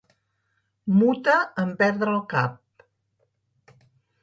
Muta 1.01 1.35
en 1.65 1.75
perdre 1.83 2.09
el 2.17 2.25
cap. 2.33 2.59